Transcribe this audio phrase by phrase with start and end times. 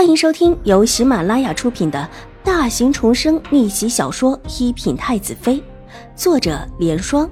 [0.00, 2.08] 欢迎收听由喜马拉雅出品的
[2.42, 5.56] 大型重生逆袭小说《一品太子妃》，
[6.16, 7.30] 作者：莲霜，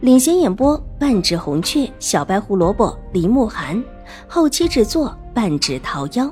[0.00, 3.80] 领衔演播：半指红雀、小白胡萝卜、林慕寒，
[4.26, 6.28] 后期制作：半指桃夭。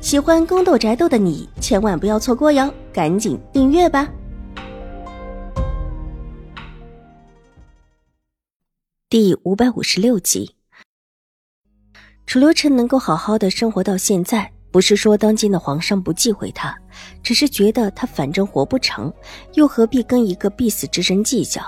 [0.00, 4.08] 喜欢宫斗宅斗的你千万不要错过哟，赶紧订阅吧！
[9.10, 10.54] 第五百五十六集，
[12.24, 14.50] 楚留臣能够好好的生活到现在。
[14.72, 16.76] 不是说当今的皇上不忌讳他，
[17.22, 19.12] 只是觉得他反正活不成，
[19.54, 21.62] 又何必跟一个必死之人计较？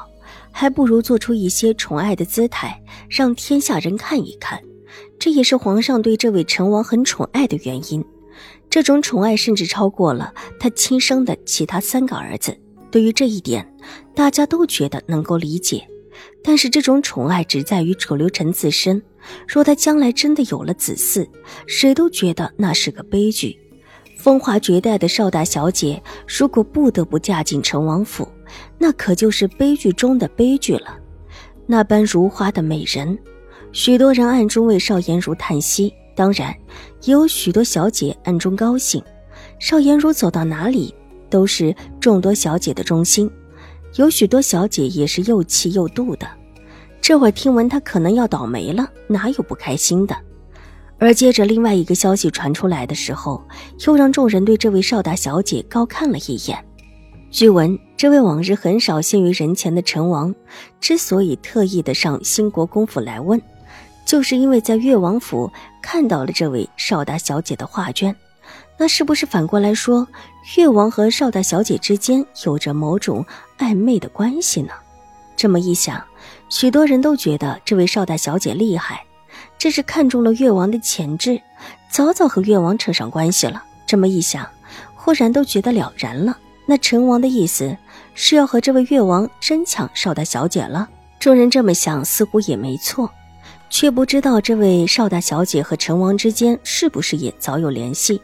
[0.51, 4.61] 还不如做出一些宠爱的姿态，让天下人看一看。
[5.19, 8.05] 这也是皇上对这位成王很宠爱的原因。
[8.71, 12.57] 这种宠爱甚至超过了他亲生的其他三个儿子。
[12.91, 13.69] 对于这一点，
[14.15, 15.87] 大家都觉得能够理解。
[16.43, 19.03] 但是这种宠爱只在于楚留臣自身。
[19.49, 21.27] 若他将来真的有了子嗣，
[21.67, 23.59] 谁都觉得那是个悲剧。
[24.19, 28.29] 风华绝代的少大小姐，如果不得不嫁进成王府，
[28.79, 30.99] 那可就是悲剧中的悲剧了。
[31.67, 33.19] 那般如花的美人，
[33.73, 36.55] 许多人暗中为邵颜如叹息，当然，
[37.03, 39.03] 也有许多小姐暗中高兴。
[39.59, 40.95] 邵颜如走到哪里，
[41.31, 43.31] 都是众多小姐的中心，
[43.97, 46.27] 有许多小姐也是又气又妒的。
[47.01, 50.17] 这会听闻他可能要倒霉了，哪有不开心的？
[50.99, 53.43] 而接着另外一个消息传出来的时候，
[53.87, 56.65] 又让众人对这位少大小姐高看了一眼。
[57.31, 60.35] 据闻，这位往日很少现于人前的陈王，
[60.81, 63.41] 之所以特意的上兴国公府来问，
[64.07, 65.51] 就是因为在越王府
[65.83, 68.15] 看到了这位少大小姐的画卷。
[68.77, 70.07] 那是不是反过来说，
[70.57, 73.25] 越王和邵大小姐之间有着某种
[73.59, 74.73] 暧昧的关系呢？
[75.37, 76.03] 这么一想。
[76.51, 79.05] 许多人都觉得这位邵大小姐厉害，
[79.59, 81.41] 这是看中了越王的潜质，
[81.91, 83.63] 早早和越王扯上关系了。
[83.87, 84.47] 这么一想，
[84.95, 86.39] 忽然都觉得了然了。
[86.67, 87.77] 那陈王的意思
[88.15, 90.89] 是要和这位越王争抢邵大小姐了。
[91.19, 93.11] 众人这么想，似乎也没错，
[93.69, 98.21] 却不知道这位邵大小姐和陈王之间是不是也早有联系。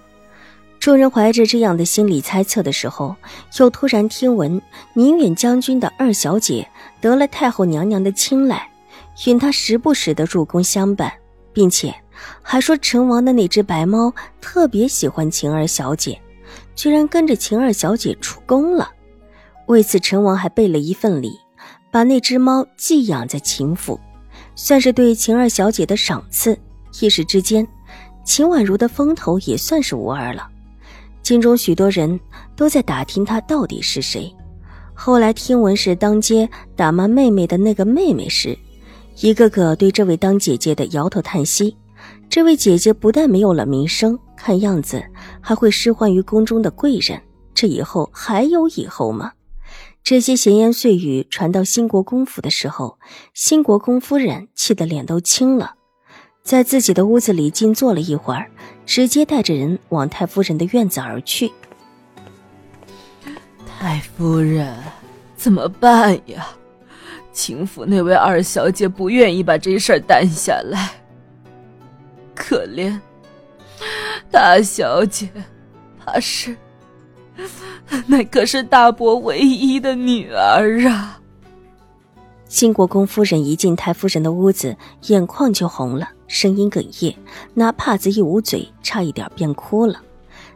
[0.81, 3.15] 众人怀着这样的心理猜测的时候，
[3.59, 4.61] 又突然听闻
[4.95, 6.67] 宁远将军的二小姐
[7.03, 8.67] 得了太后娘娘的青睐，
[9.27, 11.13] 允她时不时的入宫相伴，
[11.53, 11.95] 并且
[12.41, 14.11] 还说陈王的那只白猫
[14.41, 16.19] 特别喜欢秦二小姐，
[16.75, 18.91] 居然跟着秦二小姐出宫了。
[19.67, 21.39] 为此，陈王还备了一份礼，
[21.91, 24.01] 把那只猫寄养在秦府，
[24.55, 26.59] 算是对秦二小姐的赏赐。
[27.03, 27.69] 一时之间，
[28.25, 30.49] 秦婉如的风头也算是无二了。
[31.23, 32.19] 京中许多人
[32.57, 34.35] 都在打听他到底是谁。
[34.95, 38.59] 后来听闻是当街打骂妹妹的那个妹妹时，
[39.21, 41.77] 一个个对这位当姐姐的摇头叹息。
[42.29, 45.03] 这位姐姐不但没有了名声，看样子
[45.41, 47.21] 还会失欢于宫中的贵人。
[47.55, 49.33] 这以后还有以后吗？
[50.03, 52.99] 这些闲言碎语传到兴国公府的时候，
[53.35, 55.75] 兴国公夫人气得脸都青了。
[56.43, 58.51] 在自己的屋子里静坐了一会儿，
[58.85, 61.53] 直接带着人往太夫人的院子而去。
[63.67, 64.77] 太夫人，
[65.37, 66.49] 怎么办呀？
[67.33, 70.91] 秦府那位二小姐不愿意把这事儿担下来，
[72.35, 72.99] 可怜
[74.31, 75.31] 大小姐，
[75.99, 76.57] 怕是
[78.07, 81.21] 那可是大伯唯一的女儿啊！
[82.47, 84.77] 新国公夫人一进太夫人的屋子，
[85.07, 86.09] 眼眶就红了。
[86.31, 87.13] 声音哽咽，
[87.55, 90.01] 拿帕子一捂嘴，差一点便哭了。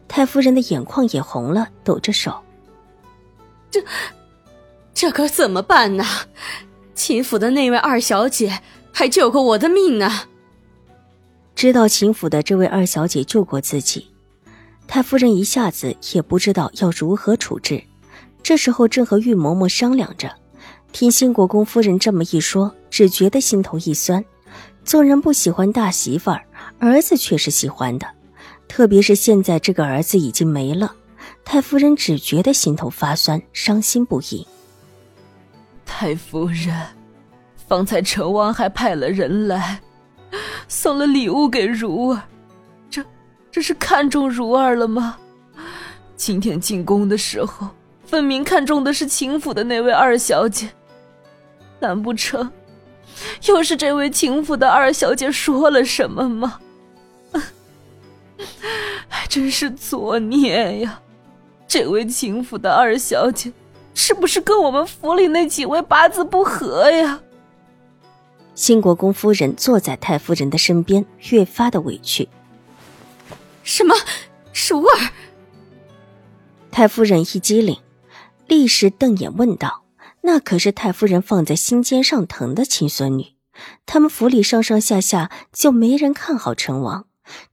[0.06, 2.32] 太夫人的眼眶也红了，抖着手
[3.72, 3.84] ：“这，
[4.94, 6.04] 这可怎么办呢？
[6.94, 8.60] 秦府的那位二小姐
[8.92, 10.08] 还救过我的命呢。”
[11.56, 14.06] 知道秦府的这位二小姐救过自己，
[14.86, 17.82] 太夫人一下子也不知道要如何处置。
[18.44, 20.30] 这时候正和玉嬷嬷商量着，
[20.92, 24.24] 听兴国公夫人这么一说，只觉得心头一酸。
[24.84, 26.44] 众人不喜欢大媳妇儿，
[26.78, 28.06] 儿子却是喜欢的。
[28.68, 30.94] 特别是现在这个儿子已经没了，
[31.44, 34.46] 太夫人只觉得心头发酸，伤心不已。
[35.86, 36.74] 太夫人，
[37.68, 39.80] 方才成王还派了人来，
[40.68, 42.22] 送了礼物给如儿，
[42.90, 43.04] 这
[43.50, 45.16] 这是看中如儿了吗？
[46.16, 47.68] 今天进宫的时候，
[48.04, 50.68] 分明看中的是秦府的那位二小姐，
[51.80, 52.50] 难不成？
[53.46, 56.60] 又是这位秦府的二小姐说了什么吗？
[59.08, 61.00] 还真是作孽呀！
[61.68, 63.52] 这位秦府的二小姐，
[63.94, 67.20] 是不是跟我们府里那几位八字不合呀？
[68.54, 72.28] 新国公夫人坐在太夫人的身边，越发的委屈。
[73.62, 73.94] 什么？
[74.68, 75.10] 如儿。
[76.70, 77.78] 太夫人一激灵，
[78.46, 79.83] 立时瞪眼问道
[80.26, 83.34] ：“那可是太夫人放在心尖上疼的亲孙女，
[83.84, 87.04] 他们府里上上下下就没人看好成王，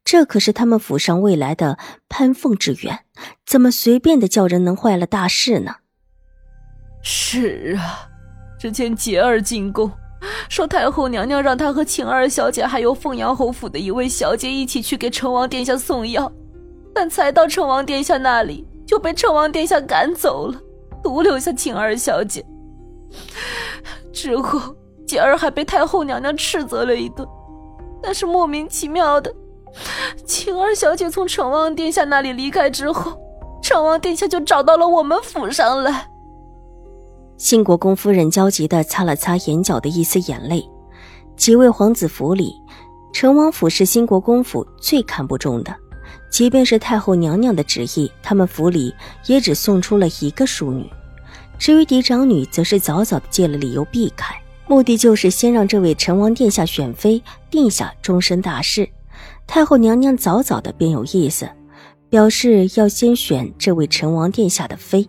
[0.05, 1.77] 这可是他们府上未来的
[2.07, 2.99] 攀凤之源，
[3.45, 5.75] 怎么随便的叫人能坏了大事呢？”
[7.03, 8.07] 是啊，
[8.57, 9.91] 之前杰儿进宫，
[10.47, 16.31] 说太后娘娘让她和晴儿小姐还有凤阳侯府的一位小姐一起去给成王殿下送药，
[16.93, 18.65] 但才到成王殿下那里。
[18.87, 20.61] 就被成王殿下赶走了，
[21.01, 22.45] 独留下晴儿小姐。
[24.11, 24.75] 之后，
[25.05, 27.27] 姐儿还被太后娘娘斥责了一顿。
[28.01, 29.33] 但是莫名其妙的，
[30.25, 33.19] 晴儿小姐从成王殿下那里离开之后，
[33.61, 36.07] 成王殿下就找到了我们府上来。
[37.37, 40.63] 新国公夫人焦急的擦了擦眼角的一丝眼泪。
[41.35, 42.53] 几位皇子府里，
[43.13, 45.75] 成王府是新国公府最看不中的。
[46.29, 48.93] 即便是太后娘娘的旨意，他们府里
[49.25, 50.87] 也只送出了一个淑女。
[51.61, 54.33] 至于嫡长女，则是早早的借了理由避开，
[54.67, 57.21] 目的就是先让这位成王殿下选妃，
[57.51, 58.89] 定下终身大事。
[59.45, 61.47] 太后娘娘早早的便有意思，
[62.09, 65.07] 表示要先选这位成王殿下的妃。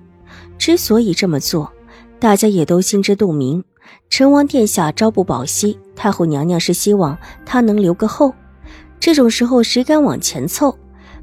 [0.59, 1.73] 之所以这么做，
[2.21, 3.65] 大家也都心知肚明。
[4.11, 7.17] 成王殿下朝不保夕，太后娘娘是希望
[7.47, 8.35] 他能留个后。
[9.01, 10.77] 这种时候，谁敢往前凑？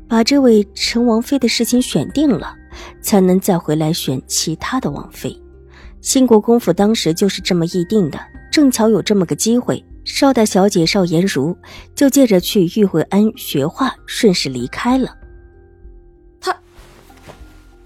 [0.07, 2.55] 把这位成王妃的事情选定了，
[3.01, 5.35] 才能再回来选其他的王妃。
[6.01, 8.19] 兴国公府当时就是这么议定的。
[8.51, 11.55] 正巧有这么个机会，少大小姐邵颜如
[11.93, 15.15] 就借着去玉惠庵学画，顺势离开了。
[16.41, 16.57] 他，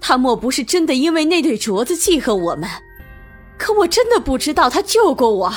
[0.00, 2.68] 他莫不是真的因为那对镯子记恨我们？
[3.58, 5.52] 可我真的不知道他救过我。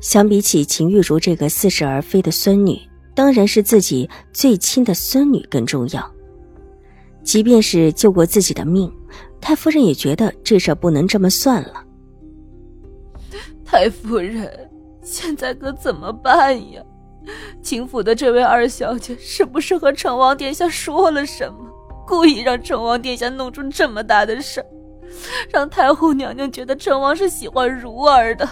[0.00, 2.80] 相比起秦玉茹这个似是而非的孙女。
[3.14, 6.14] 当然是自己最亲的孙女更重要。
[7.28, 8.90] 即便是救过自己的命，
[9.38, 11.84] 太夫人也觉得这事不能这么算了。
[13.66, 14.70] 太夫人，
[15.02, 16.82] 现在可怎么办呀？
[17.60, 21.58] 秦府的这位二小姐是不是和成王殿下说了什么，
[22.06, 24.64] 故意让成王殿下弄出这么大的事，
[25.52, 28.48] 让太后娘娘觉得成王是喜欢如儿的？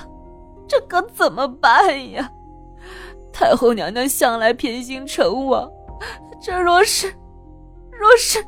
[0.68, 2.30] 这可怎么办呀？
[3.32, 5.66] 太后娘娘向来偏心成王，
[6.42, 7.06] 这若是，
[7.90, 8.44] 若是……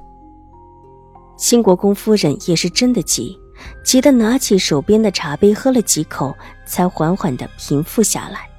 [1.38, 3.38] 新国公夫人也是真的急，
[3.84, 6.36] 急得拿起手边的茶杯喝了几口，
[6.66, 8.50] 才缓缓的平复下来。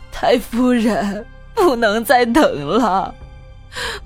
[0.12, 3.12] 太夫人不能再等了，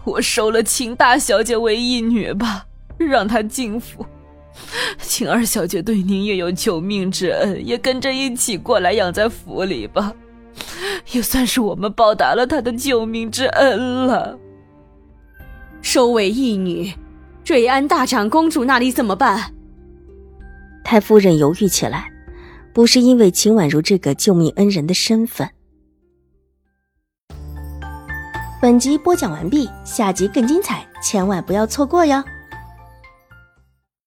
[0.03, 2.65] 我收了秦大小姐为义女吧，
[2.97, 4.05] 让她进府。
[4.99, 10.13] 秦二小姐对您也有救命之恩，也跟着一起过来养在府里吧。
[11.13, 14.37] 也算是我们报答了她的救命之恩了。
[15.83, 16.93] 收为义女，
[17.47, 19.53] 瑞安大长公主那里怎么办？
[20.85, 22.11] 太夫人犹豫起来，
[22.73, 25.49] 不是因为秦婉如这个救命恩人的身份。
[28.61, 32.23] 本集播讲完毕，下集更精彩，千万不要错过哟。